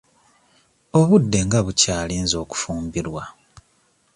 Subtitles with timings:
[0.99, 3.23] Obudde nga bukyali nze okufumbirwa.